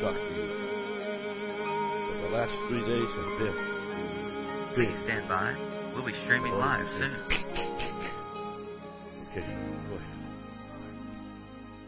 [0.00, 0.46] talk to you.
[2.06, 3.58] But the last three days have been.
[4.74, 5.54] Please stand by.
[5.94, 7.18] We'll be streaming live soon.
[9.26, 10.14] Okay, go ahead.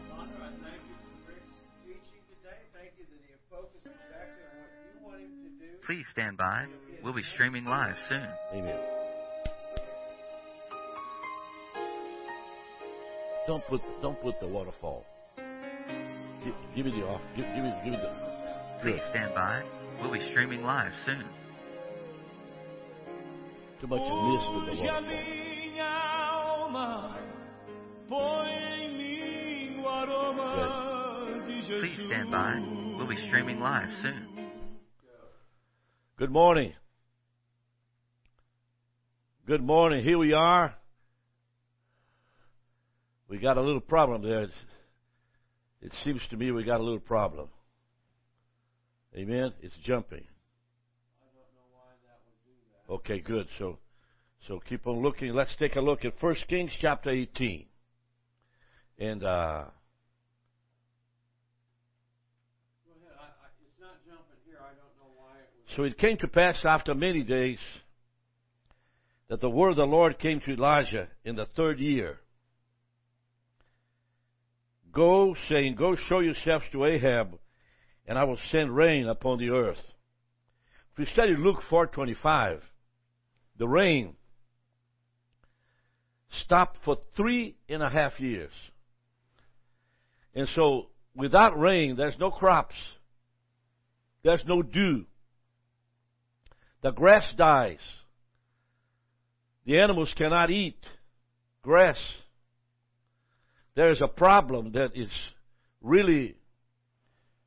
[0.09, 1.55] Father, I thank you for Rick's
[1.87, 2.59] teaching today.
[2.75, 5.71] Thank you that he focused exactly on what you want him to do.
[5.87, 6.67] Please stand by.
[7.01, 8.27] We'll be streaming live soon.
[8.53, 8.79] Amen.
[13.47, 15.05] Don't put don't put the waterfall.
[16.43, 17.21] Give, give me the off.
[17.35, 18.11] Give, give me give me the.
[18.81, 19.09] Please Good.
[19.11, 19.63] stand by.
[20.01, 21.23] We'll be streaming live soon.
[23.79, 25.01] Too much mist with the Hoje a waterfall.
[25.01, 27.19] minha alma
[28.09, 31.79] põe em mim o aroma de Jesus.
[31.81, 32.53] Please stand by.
[32.97, 34.27] We'll be streaming live soon.
[36.17, 36.73] Good morning.
[39.47, 40.03] Good morning.
[40.03, 40.75] Here we are.
[43.27, 44.43] We got a little problem there.
[44.43, 44.53] It's,
[45.81, 47.49] it seems to me we got a little problem.
[49.15, 49.53] Amen.
[49.61, 50.23] It's jumping.
[52.89, 53.47] Okay, good.
[53.57, 53.77] So,
[54.47, 55.33] so keep on looking.
[55.33, 57.65] Let's take a look at First Kings chapter 18.
[58.99, 59.63] And uh.
[65.75, 67.59] So it came to pass after many days
[69.29, 72.19] that the word of the Lord came to Elijah in the third year.
[74.91, 77.37] Go, saying, Go show yourselves to Ahab,
[78.07, 79.81] and I will send rain upon the earth.
[80.93, 82.59] If we study Luke 4.25,
[83.57, 84.15] the rain
[86.43, 88.51] stopped for three and a half years.
[90.33, 92.75] And so, without rain, there's no crops.
[94.23, 95.05] There's no dew.
[96.81, 97.79] The grass dies.
[99.65, 100.79] The animals cannot eat
[101.61, 101.97] grass.
[103.75, 105.09] There is a problem that is
[105.81, 106.35] really,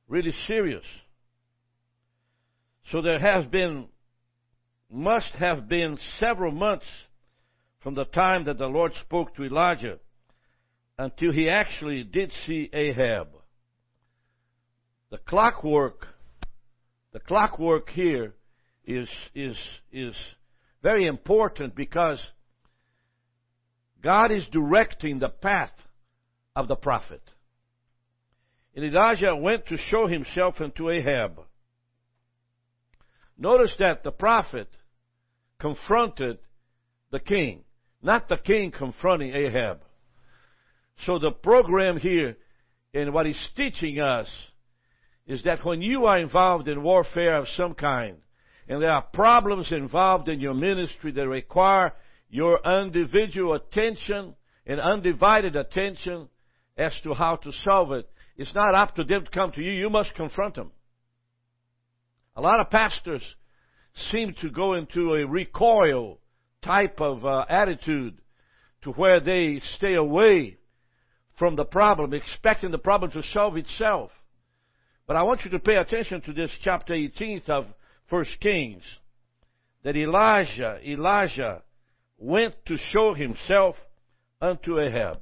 [0.08, 0.84] really serious.
[2.90, 3.86] So there has been,
[4.90, 6.86] must have been several months
[7.80, 9.98] from the time that the Lord spoke to Elijah
[10.98, 13.28] until he actually did see Ahab.
[15.10, 16.08] The clockwork,
[17.12, 18.34] the clockwork here
[18.86, 19.56] is, is,
[19.92, 20.14] is
[20.82, 22.20] very important because
[24.02, 25.70] God is directing the path
[26.56, 27.22] of the prophet.
[28.74, 31.40] And Elijah went to show himself unto Ahab.
[33.38, 34.68] Notice that the prophet
[35.58, 36.38] confronted
[37.10, 37.64] the king,
[38.02, 39.80] not the king confronting Ahab.
[41.06, 42.36] So the program here
[42.92, 44.28] and what he's teaching us
[45.26, 48.18] is that when you are involved in warfare of some kind,
[48.68, 51.92] and there are problems involved in your ministry that require
[52.30, 54.34] your individual attention
[54.66, 56.28] and undivided attention
[56.76, 59.72] as to how to solve it, it's not up to them to come to you.
[59.72, 60.72] You must confront them.
[62.36, 63.22] A lot of pastors
[64.10, 66.18] seem to go into a recoil
[66.62, 68.18] type of uh, attitude
[68.82, 70.58] to where they stay away
[71.38, 74.10] from the problem, expecting the problem to solve itself.
[75.06, 77.66] But I want you to pay attention to this chapter 18 of
[78.08, 78.82] First Kings.
[79.82, 81.62] That Elijah, Elijah
[82.18, 83.76] went to show himself
[84.40, 85.20] unto Ahab.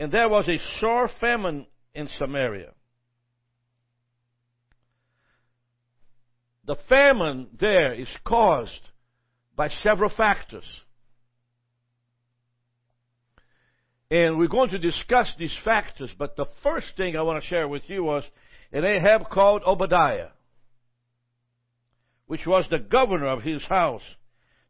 [0.00, 2.70] And there was a sore famine in Samaria.
[6.64, 8.80] The famine there is caused
[9.54, 10.64] by several factors.
[14.10, 17.68] And we're going to discuss these factors, but the first thing I want to share
[17.68, 18.24] with you was
[18.72, 20.30] an Ahab called Obadiah,
[22.26, 24.02] which was the governor of his house.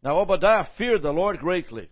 [0.03, 1.89] Now Obadiah feared the Lord greatly.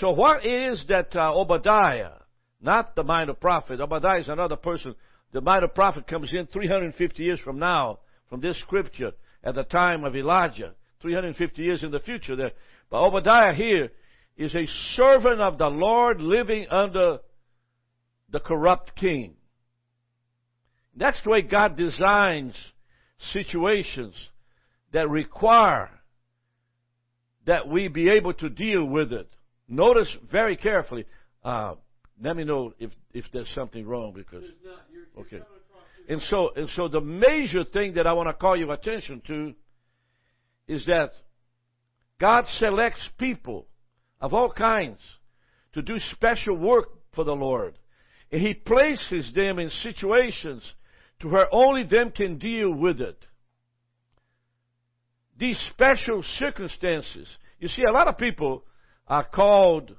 [0.00, 2.21] So what is that uh, Obadiah,
[2.62, 4.94] not the minor prophet, Obadiah is another person.
[5.32, 9.12] The minor prophet comes in 350 years from now, from this scripture,
[9.42, 10.74] at the time of Elijah.
[11.00, 12.52] 350 years in the future there.
[12.88, 13.90] But Obadiah here
[14.36, 17.18] is a servant of the Lord living under
[18.30, 19.34] the corrupt king.
[20.96, 22.54] That's the way God designs
[23.32, 24.14] situations
[24.92, 25.90] that require
[27.46, 29.28] that we be able to deal with it.
[29.68, 31.06] Notice very carefully.
[31.44, 31.74] Uh,
[32.20, 35.38] let me know if if there's something wrong because not, you're, you're Okay.
[35.38, 38.56] coming across the- and so and so the major thing that I want to call
[38.56, 39.54] your attention to
[40.68, 41.12] is that
[42.20, 43.66] God selects people
[44.20, 45.00] of all kinds
[45.72, 47.78] to do special work for the Lord.
[48.30, 50.62] And He places them in situations
[51.20, 53.18] to where only them can deal with it.
[55.38, 57.28] These special circumstances.
[57.58, 58.64] You see, a lot of people
[59.08, 59.94] are called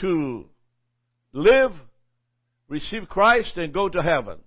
[0.00, 0.48] to
[1.34, 1.72] live,
[2.68, 4.38] receive Christ, and go to heaven.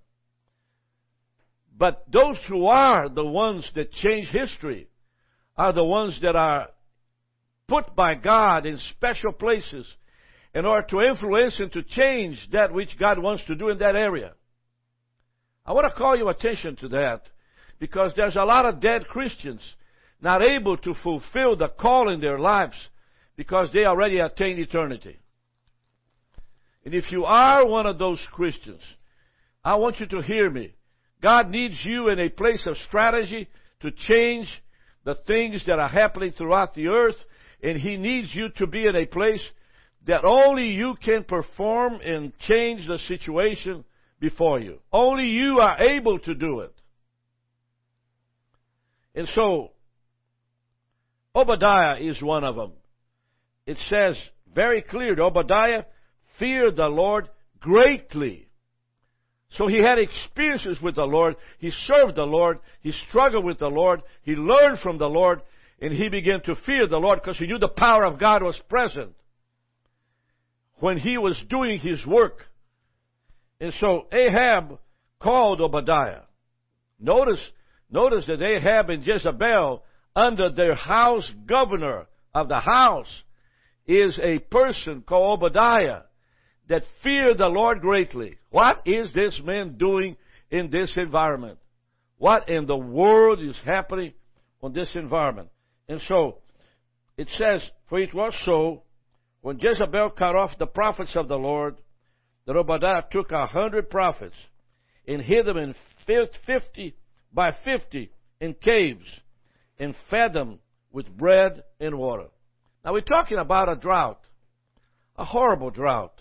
[1.76, 4.88] But those who are the ones that change history
[5.56, 6.68] are the ones that are
[7.68, 9.86] put by God in special places
[10.54, 13.94] in order to influence and to change that which God wants to do in that
[13.94, 14.32] area.
[15.64, 17.22] I want to call your attention to that
[17.78, 19.60] because there's a lot of dead Christians
[20.20, 22.74] not able to fulfill the call in their lives
[23.36, 25.18] because they already attained eternity.
[26.88, 28.80] And if you are one of those Christians,
[29.62, 30.72] I want you to hear me.
[31.22, 33.46] God needs you in a place of strategy
[33.82, 34.48] to change
[35.04, 37.16] the things that are happening throughout the earth,
[37.62, 39.42] and He needs you to be in a place
[40.06, 43.84] that only you can perform and change the situation
[44.18, 44.78] before you.
[44.90, 46.74] Only you are able to do it.
[49.14, 49.72] And so,
[51.34, 52.72] Obadiah is one of them.
[53.66, 54.16] It says
[54.54, 55.82] very clear, Obadiah
[56.38, 57.28] feared the Lord
[57.60, 58.48] greatly.
[59.52, 61.36] So he had experiences with the Lord.
[61.58, 62.58] He served the Lord.
[62.80, 64.02] He struggled with the Lord.
[64.22, 65.40] He learned from the Lord.
[65.80, 68.60] And he began to fear the Lord because he knew the power of God was
[68.68, 69.14] present
[70.80, 72.42] when he was doing his work.
[73.60, 74.78] And so Ahab
[75.20, 76.22] called Obadiah.
[77.00, 77.40] Notice,
[77.90, 79.82] notice that Ahab and Jezebel,
[80.14, 83.10] under their house governor of the house,
[83.86, 86.02] is a person called Obadiah
[86.68, 88.36] that fear the Lord greatly.
[88.50, 90.16] What is this man doing
[90.50, 91.58] in this environment?
[92.18, 94.12] What in the world is happening
[94.62, 95.48] on this environment?
[95.88, 96.38] And so,
[97.16, 98.82] it says, For it was so,
[99.40, 101.76] when Jezebel cut off the prophets of the Lord,
[102.46, 104.34] that Obadiah took a hundred prophets
[105.06, 105.74] and hid them in
[106.06, 106.94] fifty
[107.32, 108.10] by fifty
[108.40, 109.04] in caves
[109.78, 110.58] and fed them
[110.90, 112.28] with bread and water.
[112.84, 114.20] Now we're talking about a drought,
[115.16, 116.17] a horrible drought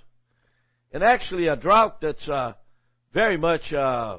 [0.92, 2.54] and actually a drought that's uh,
[3.14, 4.18] very much uh,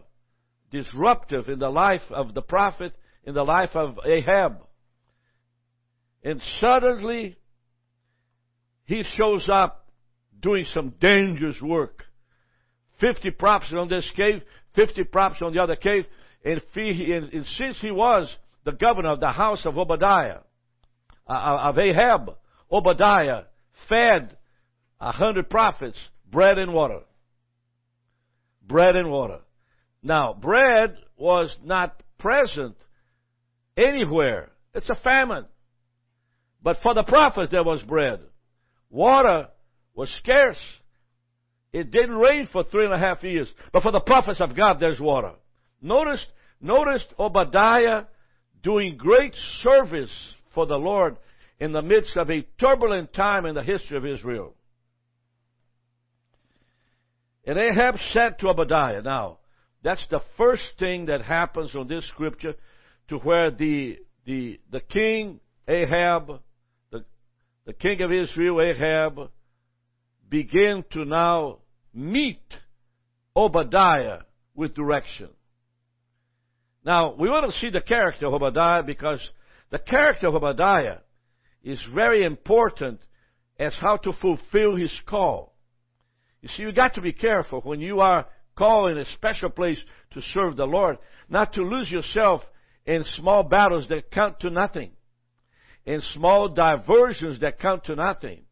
[0.71, 2.93] disruptive in the life of the prophet,
[3.25, 4.59] in the life of Ahab.
[6.23, 7.37] And suddenly,
[8.85, 9.87] he shows up
[10.41, 12.05] doing some dangerous work.
[13.01, 14.43] 50 prophets on this cave,
[14.75, 16.05] 50 prophets on the other cave,
[16.45, 18.35] and, and, and since he was
[18.65, 20.39] the governor of the house of Obadiah,
[21.29, 22.31] uh, of Ahab,
[22.71, 23.43] Obadiah
[23.89, 24.37] fed
[25.01, 25.99] a hundred prophets
[26.31, 27.01] bread and water.
[28.67, 29.41] Bread and water.
[30.03, 32.77] Now, bread was not present
[33.77, 34.51] anywhere.
[34.75, 35.47] It's a famine.
[36.63, 38.21] But for the prophets, there was bread.
[38.91, 39.49] Water
[39.95, 40.59] was scarce.
[41.73, 43.49] It didn't rain for three and a half years.
[43.73, 45.33] But for the prophets of God, there's water.
[45.81, 46.25] Notice,
[46.61, 48.05] notice Obadiah
[48.63, 50.11] doing great service
[50.55, 51.17] for the Lord
[51.61, 54.55] in the midst of a turbulent time in the history of Israel.
[57.49, 59.39] And Ahab said to Obadiah, now,
[59.83, 62.53] that's the first thing that happens on this scripture
[63.09, 63.97] to where the,
[64.27, 66.43] the, the king Ahab,
[66.93, 67.07] the,
[67.65, 69.31] the king of Israel, Ahab,
[70.29, 71.61] begin to now
[71.95, 72.43] meet
[73.35, 74.19] Obadiah
[74.55, 75.31] with direction.
[76.85, 79.27] Now, we want to see the character of Obadiah because
[79.71, 80.99] the character of Obadiah
[81.65, 83.01] is very important
[83.59, 85.55] as how to fulfill his call.
[86.41, 88.27] You see, you got to be careful when you are
[88.57, 89.79] called in a special place
[90.13, 92.43] to serve the Lord, not to lose yourself
[92.87, 94.93] in small battles that count to nothing,
[95.85, 98.43] in small diversions that count to nothing,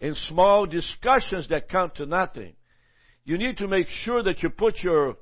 [0.00, 2.54] in small discussions that count to nothing.
[3.24, 5.16] You need to make sure that you put your,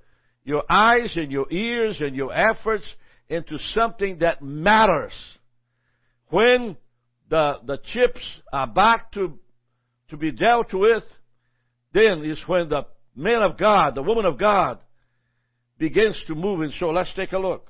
[0.45, 2.85] your eyes and your ears and your efforts
[3.29, 5.13] into something that matters.
[6.29, 6.77] When
[7.29, 8.21] the, the chips
[8.53, 9.39] are back to,
[10.11, 11.05] to be dealt with,
[11.93, 12.83] then is when the
[13.15, 14.79] man of God, the woman of God,
[15.79, 16.61] begins to move.
[16.61, 17.69] And so let's take a look.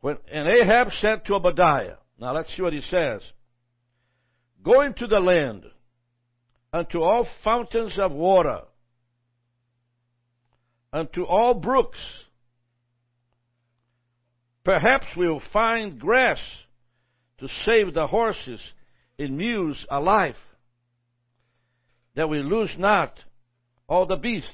[0.00, 3.22] When, and Ahab said to Obadiah, now let's see what he says.
[4.62, 5.64] Go into the land,
[6.72, 8.60] unto all fountains of water,
[10.92, 11.98] unto all brooks.
[14.64, 16.38] Perhaps we'll find grass
[17.38, 18.60] to save the horses
[19.18, 20.36] and mules alive
[22.14, 23.14] that we lose not
[23.88, 24.48] all the beasts.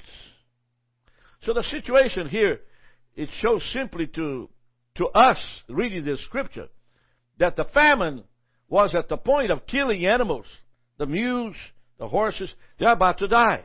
[1.43, 2.59] So the situation here,
[3.15, 4.49] it shows simply to,
[4.95, 5.37] to us
[5.67, 6.67] reading this scripture
[7.39, 8.23] that the famine
[8.67, 10.45] was at the point of killing animals.
[10.97, 11.55] The mules,
[11.97, 13.63] the horses, they're about to die.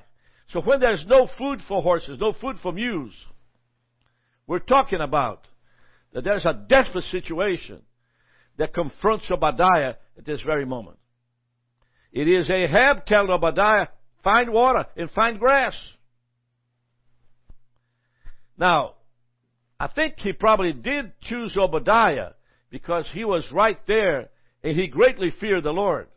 [0.51, 3.13] So when there's no food for horses, no food for mules,
[4.47, 5.47] we're talking about
[6.13, 7.83] that there's a desperate situation
[8.57, 10.99] that confronts Obadiah at this very moment.
[12.17, 13.89] It is Ahab telling Obadiah,
[14.25, 15.75] find water and find grass.
[18.57, 18.95] Now,
[19.79, 22.31] I think he probably did choose Obadiah
[22.71, 24.31] because he was right there
[24.65, 26.09] and he greatly feared the Lord.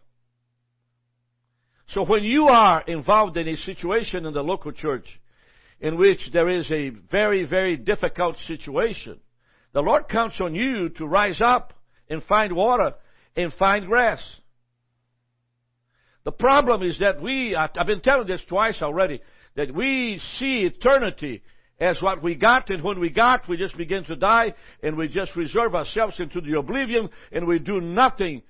[1.90, 5.20] So when you are involved in a situation in the local church
[5.82, 9.20] in which there is a very, very difficult situation,
[9.74, 11.74] the Lord counts on you to rise up
[12.10, 12.94] and find water
[13.36, 14.22] and find grass.
[16.30, 19.20] The problem is that we, I've been telling this twice already,
[19.56, 21.42] that we see eternity
[21.80, 25.08] as what we got, and when we got, we just begin to die, and we
[25.08, 28.44] just reserve ourselves into the oblivion, and we do nothing.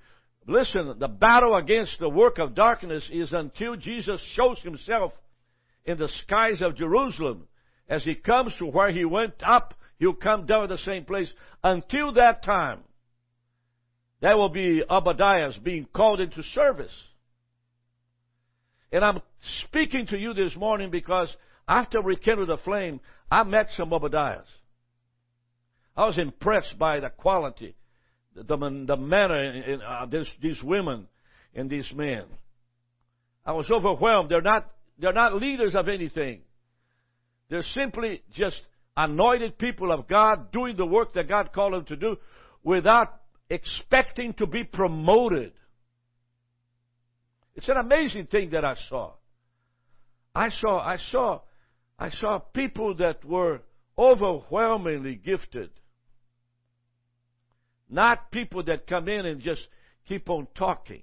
[0.46, 5.14] Listen, the battle against the work of darkness is until Jesus shows himself
[5.86, 7.48] in the skies of Jerusalem.
[7.88, 11.32] As he comes to where he went up, he'll come down at the same place.
[11.64, 12.80] Until that time,
[14.20, 16.92] there will be Obadiahs being called into service.
[18.92, 19.20] And I'm
[19.66, 21.34] speaking to you this morning because
[21.68, 24.44] after rekindled the flame, I met some Obadiahs.
[25.96, 27.76] I was impressed by the quality,
[28.34, 30.06] the, the, manner in, uh,
[30.40, 31.06] these women
[31.54, 32.24] and these men.
[33.44, 34.30] I was overwhelmed.
[34.30, 36.40] They're not, they're not leaders of anything.
[37.48, 38.60] They're simply just
[38.96, 42.16] anointed people of God doing the work that God called them to do
[42.62, 45.52] without expecting to be promoted.
[47.54, 49.12] It's an amazing thing that I saw.
[50.34, 51.40] I saw, I saw,
[51.98, 53.60] I saw people that were
[53.98, 55.70] overwhelmingly gifted.
[57.88, 59.62] Not people that come in and just
[60.06, 61.02] keep on talking.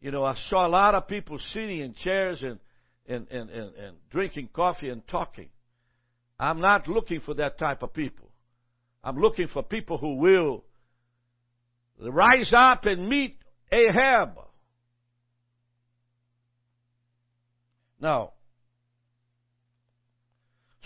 [0.00, 2.58] You know, I saw a lot of people sitting in chairs and,
[3.08, 5.48] and, and, and, and drinking coffee and talking.
[6.38, 8.30] I'm not looking for that type of people.
[9.02, 10.64] I'm looking for people who will
[11.98, 13.38] rise up and meet
[13.72, 14.38] Ahab.
[18.00, 18.32] Now,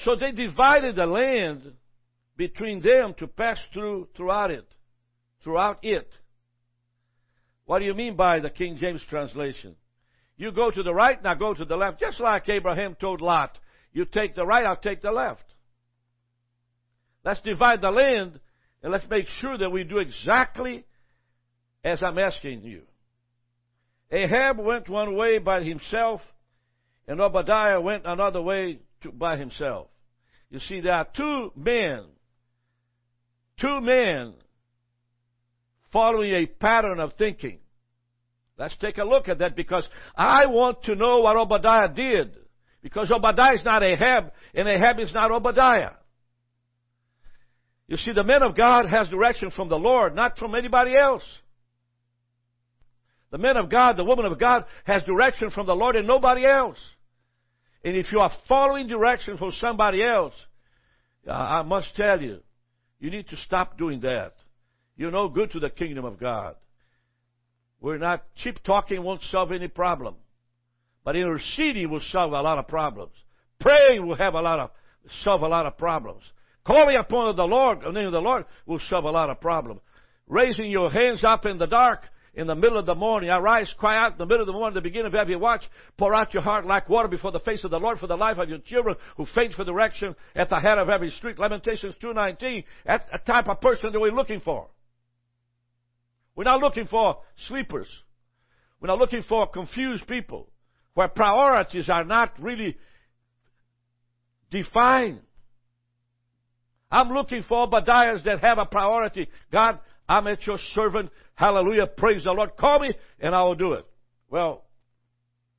[0.04, 1.72] so they divided the land
[2.36, 4.66] between them to pass through throughout it.
[5.44, 6.08] Throughout it.
[7.66, 9.76] What do you mean by the King James translation?
[10.36, 13.58] You go to the right, now go to the left, just like Abraham told Lot.
[13.92, 15.44] You take the right, I'll take the left.
[17.24, 18.40] Let's divide the land
[18.82, 20.84] and let's make sure that we do exactly
[21.84, 22.82] as I'm asking you.
[24.10, 26.20] Ahab went one way by himself,
[27.06, 29.88] and Obadiah went another way to, by himself.
[30.50, 32.04] You see, there are two men,
[33.60, 34.34] two men
[35.92, 37.58] following a pattern of thinking.
[38.58, 42.36] Let's take a look at that because I want to know what Obadiah did.
[42.82, 45.92] Because Obadiah is not Ahab, and Ahab is not Obadiah.
[47.86, 51.22] You see, the man of God has direction from the Lord, not from anybody else.
[53.32, 56.44] The man of God, the woman of God has direction from the Lord and nobody
[56.44, 56.76] else.
[57.82, 60.34] And if you are following direction from somebody else,
[61.28, 62.40] I must tell you,
[63.00, 64.34] you need to stop doing that.
[64.96, 66.56] You're no good to the kingdom of God.
[67.80, 70.14] We're not, cheap talking won't solve any problem.
[71.02, 73.12] But interceding will solve a lot of problems.
[73.58, 74.70] Praying will have a lot of,
[75.24, 76.22] solve a lot of problems.
[76.64, 79.80] Calling upon the Lord, the name of the Lord, will solve a lot of problems.
[80.28, 82.02] Raising your hands up in the dark
[82.34, 83.30] in the middle of the morning.
[83.30, 85.62] Arise, cry out in the middle of the morning, the beginning of every watch.
[85.98, 88.38] Pour out your heart like water before the face of the Lord for the life
[88.38, 91.38] of your children who faint for direction at the head of every street.
[91.38, 92.64] Lamentations 2.19.
[92.86, 94.68] That's a type of person that we're looking for.
[96.34, 97.88] We're not looking for sleepers.
[98.80, 100.48] We're not looking for confused people
[100.94, 102.76] where priorities are not really
[104.50, 105.20] defined.
[106.90, 109.28] I'm looking for Obadiahs that have a priority.
[109.50, 109.78] God,
[110.12, 111.08] I'm at your servant.
[111.34, 111.86] Hallelujah.
[111.86, 112.54] Praise the Lord.
[112.58, 113.86] Call me and I will do it.
[114.28, 114.62] Well,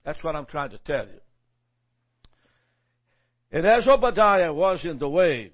[0.05, 1.19] that's what I'm trying to tell you.
[3.51, 5.53] And as Obadiah was in the way,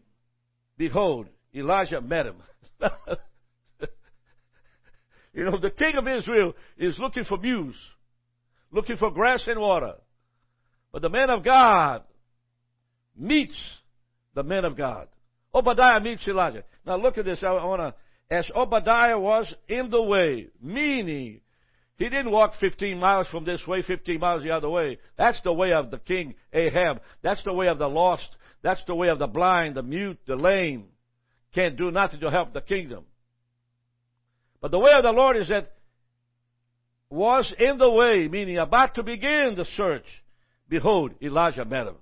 [0.78, 2.44] behold, Elijah met him.
[5.34, 7.80] you know, the king of Israel is looking for muse,
[8.70, 9.94] looking for grass and water.
[10.92, 12.04] But the man of God
[13.18, 13.56] meets
[14.36, 15.08] the man of God.
[15.56, 16.66] Obadiah meets Elijah.
[16.86, 17.40] Now look at this.
[17.44, 17.94] I, I want to
[18.32, 21.42] as Obadiah was in the way, meaning
[21.98, 25.00] he didn't walk 15 miles from this way, 15 miles the other way.
[25.18, 27.02] That's the way of the king Ahab.
[27.22, 28.30] That's the way of the lost.
[28.62, 30.86] That's the way of the blind, the mute, the lame.
[31.54, 33.04] Can't do nothing to help the kingdom.
[34.62, 35.74] But the way of the Lord is that
[37.10, 40.06] was in the way, meaning about to begin the search.
[40.68, 41.96] Behold, Elijah met him.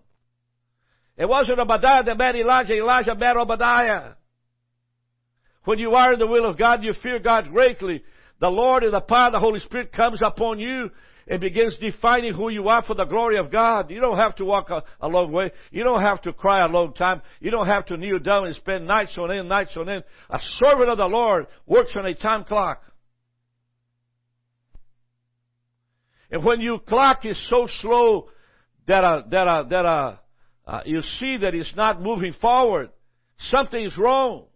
[1.17, 4.11] It wasn't Obadiah that met Elijah, Elijah met Obadiah.
[5.67, 8.01] When you are in the will of God, you fear God greatly.
[8.39, 10.89] The Lord and the power of the Holy Spirit comes upon you,
[11.27, 13.91] and begins defining who you are for the glory of God.
[13.91, 15.51] You don't have to walk a, a long way.
[15.71, 17.21] You don't have to cry a long time.
[17.41, 20.05] You don't have to kneel down and spend nights on end, nights on end.
[20.29, 22.81] A servant of the Lord works on a time clock.
[26.31, 28.29] And when your clock is so slow
[28.87, 30.15] that uh, that uh, that uh,
[30.65, 32.89] uh, you see that it's not moving forward,
[33.51, 34.46] something is wrong.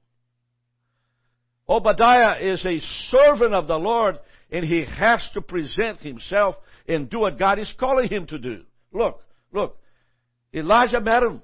[1.72, 4.20] Obadiah is a servant of the Lord,
[4.52, 8.64] and he has to present himself and do what God is calling him to do.
[8.92, 9.22] Look,
[9.54, 9.78] look.
[10.54, 11.42] Elijah met him.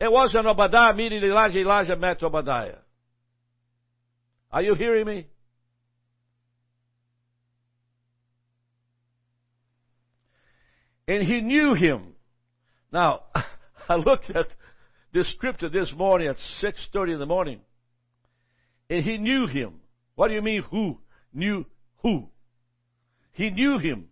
[0.00, 1.60] It wasn't Obadiah meeting Elijah.
[1.60, 2.78] Elijah met Obadiah.
[4.50, 5.28] Are you hearing me?
[11.06, 12.14] And he knew him.
[12.92, 13.20] Now,
[13.88, 14.48] I looked at
[15.14, 17.60] this scripture this morning at 6.30 in the morning.
[18.90, 19.74] And he knew him.
[20.14, 20.98] What do you mean who?
[21.32, 21.64] Knew
[22.02, 22.28] who?
[23.32, 24.08] He knew him.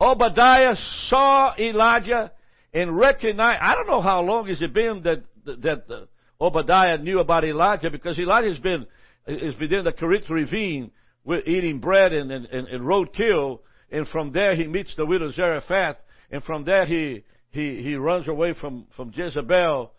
[0.00, 0.74] Obadiah
[1.08, 2.32] saw Elijah
[2.74, 6.98] and recognized, I don't know how long has it been that, that, that uh, Obadiah
[6.98, 8.86] knew about Elijah because Elijah's been,
[9.26, 10.90] has been in the Kerith Ravine
[11.24, 13.60] with eating bread and, and, and, and roadkill
[13.92, 15.96] and from there he meets the widow Zarephath
[16.32, 19.92] and from there he, he, he runs away from, from Jezebel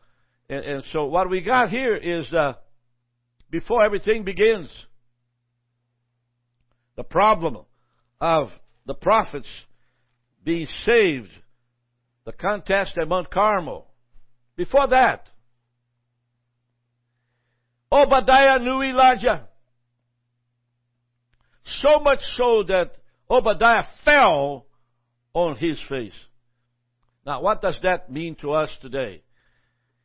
[0.53, 2.53] and, and so what we got here is uh,
[3.49, 4.69] before everything begins,
[6.95, 7.57] the problem
[8.21, 8.49] of
[8.85, 9.47] the prophets
[10.43, 11.29] being saved,
[12.25, 13.87] the contest at Mount Carmel.
[14.55, 15.27] Before that,
[17.91, 19.47] Obadiah knew Elijah.
[21.81, 22.91] So much so that
[23.29, 24.65] Obadiah fell
[25.33, 26.13] on his face.
[27.25, 29.22] Now, what does that mean to us today?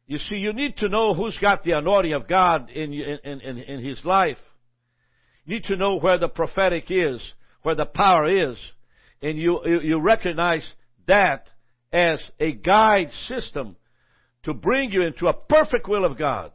[0.09, 3.59] You see, you need to know who's got the anointing of God in, in, in,
[3.59, 4.39] in his life.
[5.45, 7.23] You need to know where the prophetic is,
[7.63, 8.57] where the power is,
[9.21, 10.67] and you, you, recognize
[11.07, 11.47] that
[11.93, 13.77] as a guide system
[14.45, 16.53] to bring you into a perfect will of God.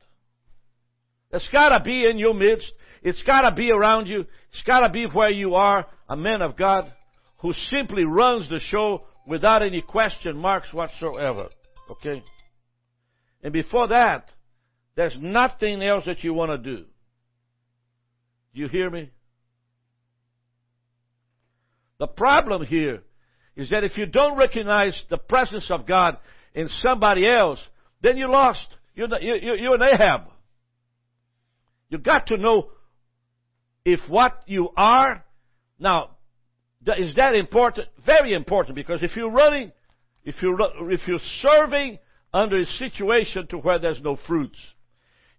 [1.32, 2.72] It's gotta be in your midst.
[3.04, 4.22] It's gotta be around you.
[4.52, 6.92] It's gotta be where you are, a man of God
[7.40, 11.50] who simply runs the show without any question marks whatsoever.
[11.92, 12.24] Okay?
[13.44, 14.30] And before that,
[14.96, 16.86] there's nothing else that you want to do.
[18.54, 19.12] Do you hear me?
[22.00, 23.04] The problem here
[23.56, 26.18] is that if you don't recognize the presence of God
[26.54, 27.60] in somebody else,
[28.02, 28.68] then you're lost.
[28.96, 30.22] You're, you're, you're an Ahab.
[31.90, 32.70] You got to know
[33.86, 35.24] if what you are,
[35.80, 36.12] now,
[36.98, 37.88] is that important?
[38.06, 39.72] Very important because if you're running,
[40.24, 40.58] if you're,
[40.92, 42.00] if you're serving
[42.34, 44.58] under a situation to where there's no fruits.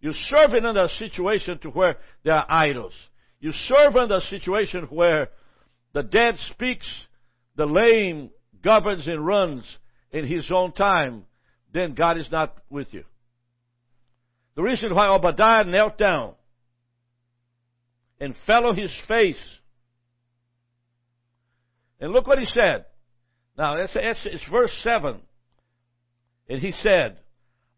[0.01, 2.93] You serve in under a situation to where there are idols.
[3.41, 5.29] You serve under a situation where
[5.93, 6.87] the dead speaks,
[7.57, 8.31] the lame
[8.63, 9.65] governs and runs
[10.13, 11.25] in his own time,
[11.73, 13.05] then God is not with you.
[14.55, 16.35] The reason why Obadiah knelt down
[18.21, 19.37] and fell on his face.
[22.01, 22.85] And look what he said.
[23.59, 25.21] Now, it's, it's, it's verse 7.
[26.49, 27.19] And he said,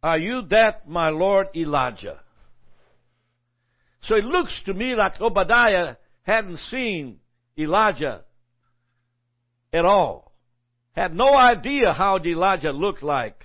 [0.02, 2.20] Are you that, my Lord Elijah?
[4.02, 7.18] So it looks to me like Obadiah hadn't seen
[7.58, 8.22] Elijah
[9.72, 10.32] at all.
[10.92, 13.44] Had no idea how Elijah looked like.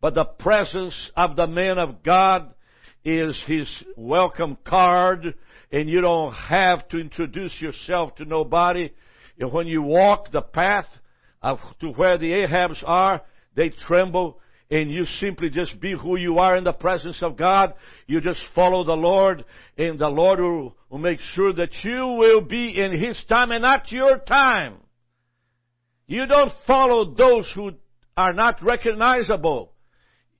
[0.00, 2.54] But the presence of the man of God
[3.04, 5.34] is his welcome card,
[5.70, 8.92] and you don't have to introduce yourself to nobody.
[9.38, 10.86] And when you walk the path
[11.40, 13.22] of, to where the Ahabs are,
[13.54, 14.38] they tremble,
[14.70, 17.74] and you simply just be who you are in the presence of God.
[18.06, 19.44] You just follow the Lord,
[19.76, 23.62] and the Lord will, will make sure that you will be in His time and
[23.62, 24.76] not your time.
[26.06, 27.72] You don't follow those who
[28.16, 29.72] are not recognizable.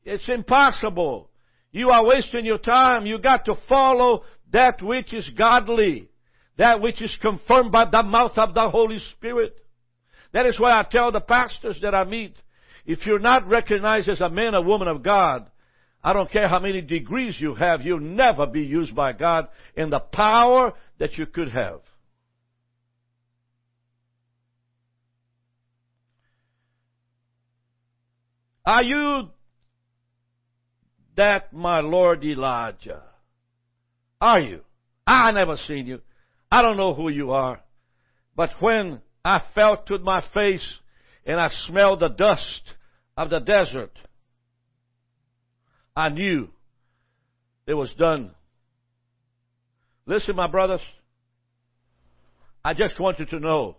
[0.05, 1.31] It's impossible.
[1.71, 3.07] You are wasting your time.
[3.07, 6.09] You got to follow that which is godly.
[6.59, 9.57] That which is confirmed by the mouth of the Holy Spirit.
[10.33, 12.35] That is why I tell the pastors that I meet,
[12.85, 15.51] if you're not recognized as a man or woman of God,
[16.03, 19.91] I don't care how many degrees you have, you'll never be used by God in
[19.91, 21.81] the power that you could have.
[28.65, 29.29] Are you
[31.17, 33.03] that my Lord Elijah?
[34.21, 34.61] Are you?
[35.07, 36.01] I never seen you.
[36.51, 37.61] I don't know who you are.
[38.37, 40.65] But when I felt with my face
[41.25, 42.63] and I smelled the dust
[43.17, 43.93] of the desert,
[45.95, 46.49] I knew
[47.67, 48.33] it was done.
[50.07, 50.81] Listen, my brothers.
[52.65, 53.77] I just want you to know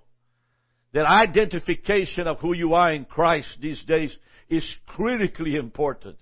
[0.94, 4.16] that identification of who you are in Christ these days
[4.50, 6.18] is critically important.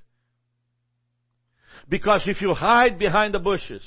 [1.90, 3.82] Because if you hide behind the bushes,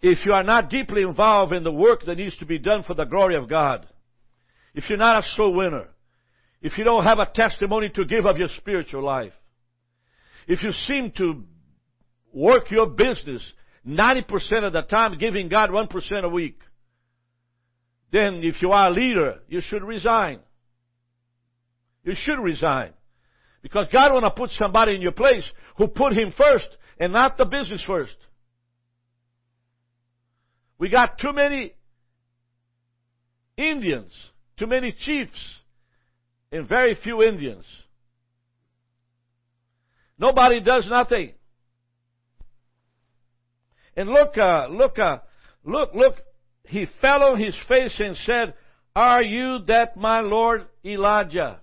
[0.00, 2.94] if you are not deeply involved in the work that needs to be done for
[2.94, 3.86] the glory of God,
[4.74, 5.88] if you're not a soul winner,
[6.60, 9.32] if you don't have a testimony to give of your spiritual life,
[10.46, 11.44] if you seem to
[12.32, 13.42] work your business
[13.86, 16.60] 90% of the time giving God 1% a week,
[18.10, 20.40] then if you are a leader, you should resign.
[22.04, 22.92] You should resign.
[23.62, 25.44] Because God want to put somebody in your place
[25.76, 26.68] who put Him first
[26.98, 28.16] and not the business first.
[30.78, 31.74] We got too many
[33.56, 34.12] Indians,
[34.58, 35.38] too many chiefs,
[36.52, 37.64] and very few Indians.
[40.18, 41.32] Nobody does nothing.
[43.96, 45.18] And look, uh, look, uh,
[45.64, 46.16] look, look,
[46.64, 48.54] he fell on his face and said,
[48.94, 51.60] Are you that my Lord Elijah?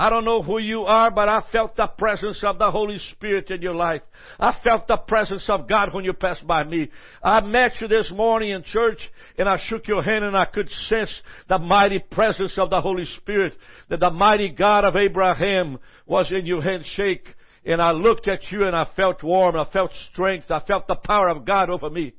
[0.00, 3.50] I don't know who you are, but I felt the presence of the Holy Spirit
[3.50, 4.00] in your life.
[4.38, 6.88] I felt the presence of God when you passed by me.
[7.22, 8.98] I met you this morning in church
[9.36, 11.10] and I shook your hand and I could sense
[11.50, 13.52] the mighty presence of the Holy Spirit.
[13.90, 17.26] That the mighty God of Abraham was in your handshake.
[17.66, 19.54] And I looked at you and I felt warm.
[19.54, 20.50] I felt strength.
[20.50, 22.14] I felt the power of God over me.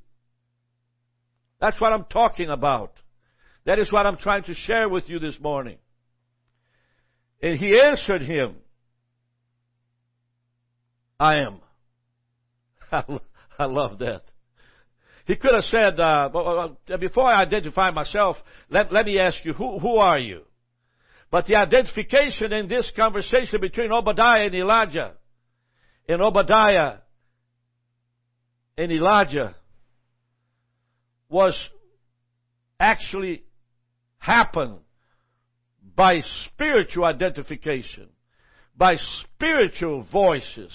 [1.59, 2.93] That's what I'm talking about.
[3.65, 5.79] That is what I'm trying to share with you this morning.
[7.41, 8.55] And he answered him,
[11.19, 11.59] I am.
[13.59, 14.21] I love that.
[15.25, 16.29] He could have said, uh,
[16.99, 18.37] before I identify myself,
[18.69, 20.41] let, let me ask you, who, who are you?
[21.29, 25.13] But the identification in this conversation between Obadiah and Elijah,
[26.09, 26.97] and Obadiah
[28.77, 29.55] and Elijah,
[31.29, 31.55] was
[32.79, 33.43] actually
[34.17, 34.79] happened
[36.01, 38.09] by spiritual identification,
[38.75, 40.71] by spiritual voices,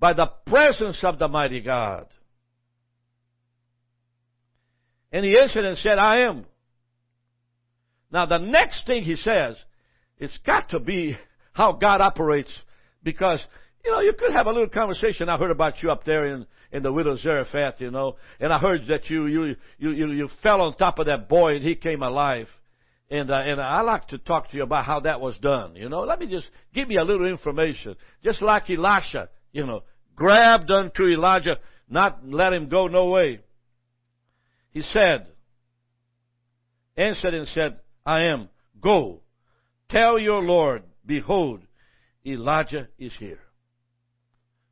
[0.00, 2.06] by the presence of the mighty God.
[5.12, 6.46] And he answered and said, I am.
[8.10, 9.56] Now the next thing he says,
[10.16, 11.18] it's got to be
[11.52, 12.48] how God operates
[13.02, 13.40] because,
[13.84, 15.28] you know, you could have a little conversation.
[15.28, 18.56] I heard about you up there in, in the widow Zarephath, you know, and I
[18.56, 21.74] heard that you, you, you, you, you fell on top of that boy and he
[21.74, 22.48] came alive.
[23.12, 25.76] And, uh, and I like to talk to you about how that was done.
[25.76, 27.94] You know, let me just give me a little information.
[28.24, 29.82] Just like Elisha, you know,
[30.16, 31.56] grabbed unto Elijah,
[31.90, 33.40] not let him go no way.
[34.70, 35.26] He said,
[36.96, 38.48] answered and said, I am.
[38.80, 39.20] Go.
[39.90, 41.60] Tell your Lord, behold,
[42.24, 43.40] Elijah is here.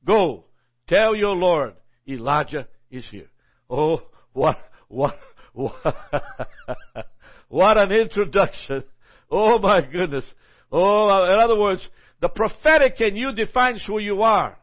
[0.07, 0.46] Go.
[0.88, 1.74] Tell your Lord,
[2.09, 3.29] Elijah is here.
[3.68, 4.00] Oh,
[4.33, 4.57] what,
[4.88, 5.18] what,
[5.53, 5.74] what,
[7.50, 8.82] what an introduction.
[9.32, 10.24] Oh my goodness.
[10.72, 11.80] Oh, in other words,
[12.20, 14.58] the prophetic in you defines who you are.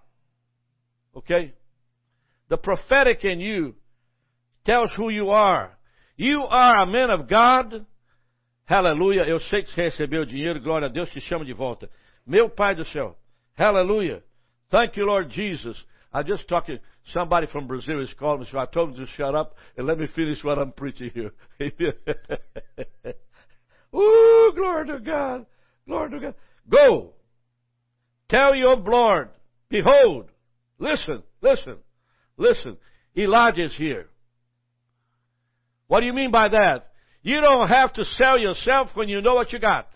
[1.16, 1.54] Okay?
[2.50, 3.76] The prophetic in you
[4.66, 5.78] tells who you are.
[6.18, 7.86] You are a man of God.
[8.66, 9.24] Hallelujah.
[9.24, 10.60] Eu sei que você recebeu dinheiro.
[10.60, 11.10] Glória a Deus.
[11.12, 11.90] Te chama de volta.
[12.26, 13.16] Meu Pai do céu.
[13.58, 14.22] Hallelujah.
[14.70, 15.82] Thank you, Lord Jesus.
[16.14, 16.78] I just talked
[17.14, 19.98] somebody from Brazil is calling me, so I told him to shut up and let
[20.00, 21.32] me finish what I'm preaching here.
[23.96, 25.46] Ooh, glory to God.
[25.88, 26.36] Glory to God.
[26.70, 27.14] Go.
[28.30, 29.30] Tell your Lord,
[29.70, 30.30] behold,
[30.80, 31.78] listen, listen,
[32.38, 32.78] listen.
[33.18, 34.08] Elijah is here.
[35.88, 36.88] What do you mean by that?
[37.24, 39.88] You don't have to sell yourself when you know what you got.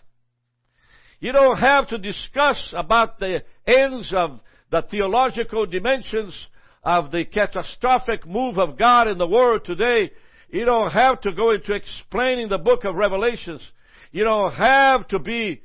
[1.20, 6.34] You don't have to discuss about the ends of the theological dimensions
[6.82, 10.10] of the catastrophic move of God in the world today.
[10.50, 13.62] You don't have to go into explaining the book of Revelations.
[14.10, 15.62] You don't have to be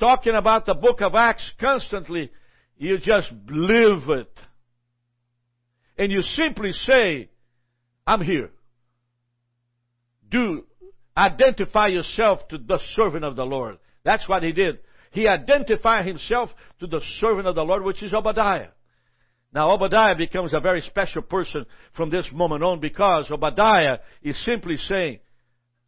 [0.00, 2.30] talking about the book of Acts constantly.
[2.76, 4.32] You just live it.
[5.96, 7.28] And you simply say,
[8.06, 8.50] I'm here.
[10.30, 10.64] Do
[11.16, 13.78] identify yourself to the servant of the Lord.
[14.04, 14.78] That's what he did.
[15.12, 16.50] He identified himself
[16.80, 18.68] to the servant of the Lord, which is Obadiah.
[19.52, 24.76] Now Obadiah becomes a very special person from this moment on because Obadiah is simply
[24.76, 25.18] saying,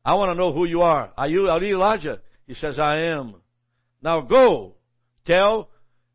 [0.05, 1.13] I want to know who you are.
[1.17, 2.21] Are you, Elijah?
[2.47, 3.37] He says, I am.
[4.03, 4.75] Now go,
[5.25, 5.69] tell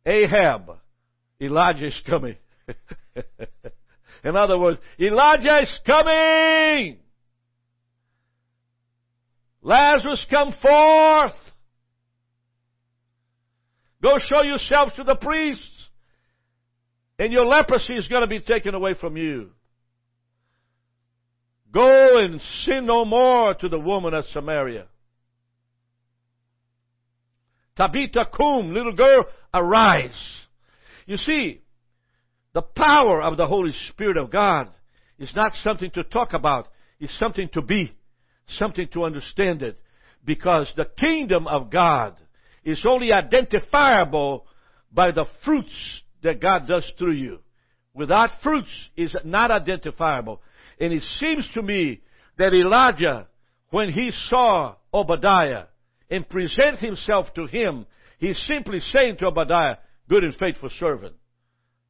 [0.05, 0.77] Ahab,
[1.39, 2.35] Elijah is coming.
[4.23, 6.97] In other words, Elijah is coming!
[9.61, 11.33] Lazarus, come forth!
[14.01, 15.76] Go show yourself to the priests.
[17.19, 19.49] And your leprosy is going to be taken away from you.
[21.71, 24.85] Go and sin no more to the woman of Samaria.
[27.75, 30.11] Tabitha cum, little girl, arise.
[31.05, 31.61] You see,
[32.53, 34.69] the power of the Holy Spirit of God
[35.19, 36.67] is not something to talk about.
[36.99, 37.93] It's something to be,
[38.47, 39.79] something to understand it.
[40.25, 42.15] Because the kingdom of God
[42.63, 44.45] is only identifiable
[44.91, 47.39] by the fruits that God does through you.
[47.93, 50.41] Without fruits is not identifiable.
[50.79, 52.01] And it seems to me
[52.37, 53.27] that Elijah,
[53.71, 55.65] when he saw Obadiah
[56.09, 57.85] and present himself to him,
[58.19, 59.77] he's simply saying to Obadiah,
[60.07, 61.15] good and faithful servant,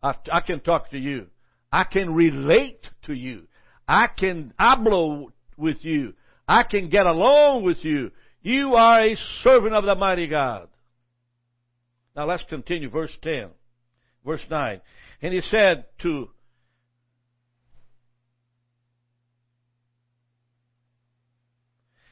[0.01, 1.27] I, I can talk to you.
[1.71, 3.43] I can relate to you.
[3.87, 6.13] I can hablo with you.
[6.47, 8.11] I can get along with you.
[8.41, 10.69] You are a servant of the mighty God.
[12.15, 13.49] Now let's continue, verse 10,
[14.27, 14.81] verse 9.
[15.23, 16.29] And he said to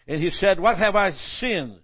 [0.08, 1.80] And he said, What have I sinned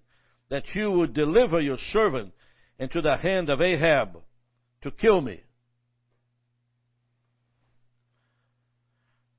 [0.49, 2.33] that you would deliver your servant
[2.77, 4.17] into the hand of Ahab
[4.83, 5.41] to kill me?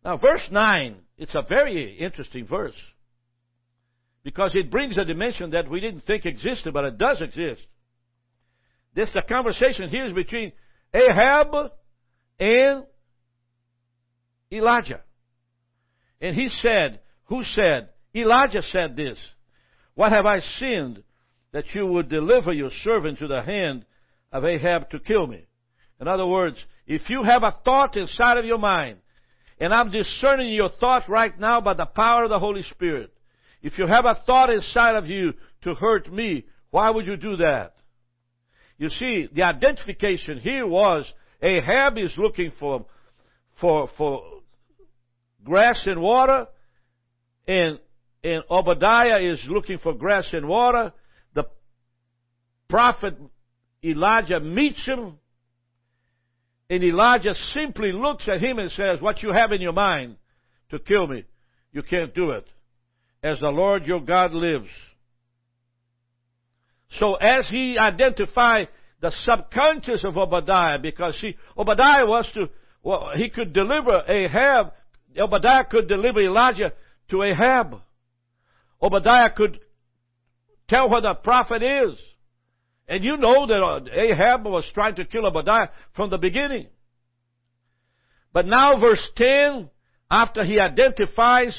[0.05, 2.75] Now, verse 9, it's a very interesting verse
[4.25, 7.63] because it brings a dimension that we didn't think existed, but it does exist.
[8.95, 10.53] This the conversation here is between
[10.95, 11.73] Ahab
[12.39, 12.85] and
[14.53, 15.01] Elijah.
[16.21, 17.01] And he said,
[17.33, 17.89] who said?
[18.15, 19.19] Elijah said this,
[19.95, 21.03] What have I sinned
[21.53, 23.87] that you would deliver your servant to the hand
[24.31, 25.47] of Ahab to kill me?
[25.99, 28.99] In other words, if you have a thought inside of your mind,
[29.59, 33.13] and I'm discerning your thought right now by the power of the Holy Spirit,
[33.63, 37.37] if you have a thought inside of you to hurt me, why would you do
[37.37, 37.75] that?
[38.83, 41.05] You see, the identification here was
[41.41, 42.85] Ahab is looking for,
[43.61, 44.25] for, for
[45.45, 46.47] grass and water,
[47.47, 47.79] and,
[48.25, 50.93] and Obadiah is looking for grass and water.
[51.33, 51.45] The
[52.69, 53.17] prophet
[53.85, 55.17] Elijah meets him,
[56.69, 60.17] and Elijah simply looks at him and says, What you have in your mind
[60.71, 61.23] to kill me,
[61.71, 62.49] you can't do it.
[63.23, 64.67] As the Lord your God lives.
[66.99, 68.69] So as he identified
[69.01, 72.49] the subconscious of Obadiah, because see, Obadiah was to,
[72.83, 74.73] well, he could deliver Ahab,
[75.19, 76.73] Obadiah could deliver Elijah
[77.11, 77.81] to Ahab.
[78.81, 79.59] Obadiah could
[80.69, 81.99] tell where the prophet is.
[82.89, 86.67] And you know that uh, Ahab was trying to kill Obadiah from the beginning.
[88.33, 89.71] But now verse 10,
[90.11, 91.59] after he identifies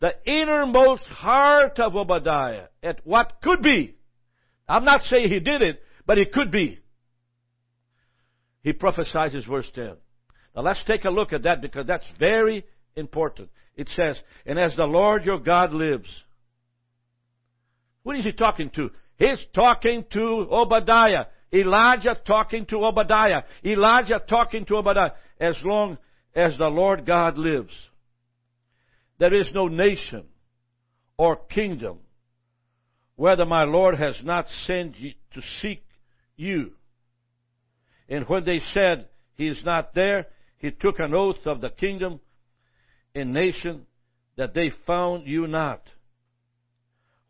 [0.00, 3.94] the innermost heart of Obadiah at what could be.
[4.68, 6.78] I'm not saying he did it, but it could be.
[8.62, 9.94] He prophesies verse 10.
[10.56, 12.64] Now let's take a look at that because that's very
[12.96, 13.50] important.
[13.76, 16.08] It says, And as the Lord your God lives.
[18.02, 18.90] What is he talking to?
[19.16, 21.26] He's talking to Obadiah.
[21.52, 23.42] Elijah talking to Obadiah.
[23.64, 25.12] Elijah talking to Obadiah.
[25.40, 25.98] As long
[26.34, 27.72] as the Lord God lives.
[29.18, 30.24] There is no nation
[31.16, 31.98] or kingdom
[33.16, 35.84] whether my Lord has not sent you to seek
[36.36, 36.72] you.
[38.08, 40.26] And when they said he is not there,
[40.58, 42.20] he took an oath of the kingdom
[43.14, 43.86] and nation
[44.36, 45.82] that they found you not.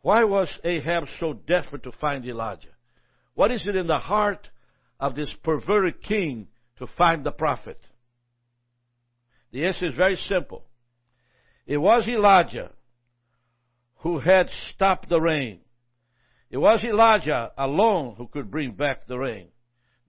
[0.01, 2.68] Why was Ahab so desperate to find Elijah?
[3.35, 4.49] What is it in the heart
[5.01, 7.81] of this perverted king to find the prophet?
[9.53, 10.64] The answer is very simple.
[11.66, 12.70] It was Elijah
[13.99, 15.61] who had stopped the rain.
[16.51, 19.49] It was Elijah alone who could bring back the rain.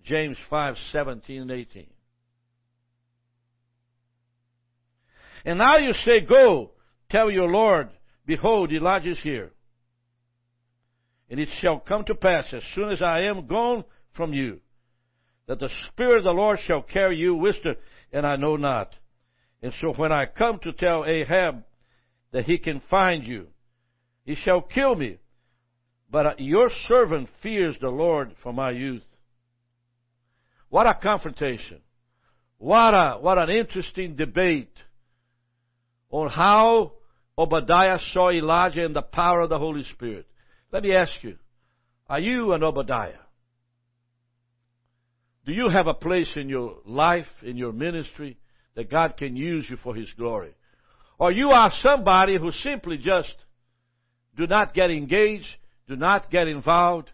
[0.04, 1.88] James 5, 17 and 18.
[5.46, 6.72] And now you say, Go,
[7.10, 7.90] tell your Lord,
[8.26, 9.52] behold, Elijah is here.
[11.30, 14.60] And it shall come to pass, as soon as I am gone from you,
[15.48, 17.76] that the Spirit of the Lord shall carry you whither,
[18.12, 18.94] and I know not.
[19.62, 21.64] And so when I come to tell Ahab
[22.32, 23.48] that he can find you,
[24.24, 25.18] he shall kill me.
[26.10, 29.04] But uh, your servant fears the Lord from my youth.
[30.70, 31.80] What a confrontation.
[32.58, 34.74] What a, what an interesting debate
[36.10, 36.94] on how
[37.38, 40.26] Obadiah saw Elijah in the power of the Holy Spirit.
[40.72, 41.38] Let me ask you,
[42.08, 43.20] are you an Obadiah?
[45.46, 48.38] Do you have a place in your life, in your ministry,
[48.76, 50.54] that God can use you for His glory.
[51.18, 53.34] Or you are somebody who simply just
[54.38, 55.48] do not get engaged,
[55.88, 57.10] do not get involved,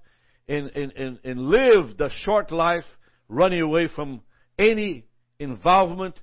[0.47, 2.83] and, and, and, and live the short life
[3.27, 4.21] running away from
[4.57, 5.05] any
[5.39, 6.19] involvement,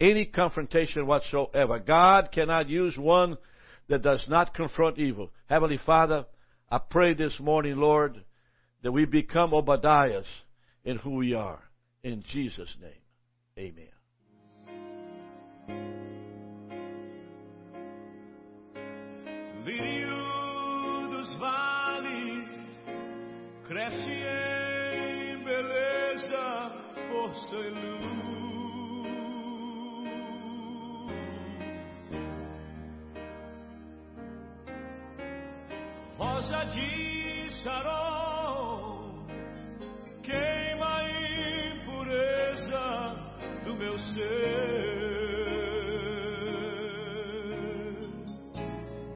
[0.00, 1.78] any confrontation whatsoever.
[1.78, 3.36] God cannot use one
[3.88, 5.30] that does not confront evil.
[5.46, 6.24] Heavenly Father,
[6.70, 8.22] I pray this morning, Lord,
[8.82, 10.24] that we become Obadiahs
[10.84, 11.60] in who we are.
[12.02, 12.92] In Jesus' name,
[13.58, 13.88] amen.
[19.64, 21.28] Lírio dos
[23.66, 26.70] cresce em beleza,
[27.10, 28.02] força e luz.
[36.18, 39.26] Rosa de Sarol,
[40.22, 41.02] queima a
[41.72, 42.84] impureza
[43.64, 44.71] do meu ser.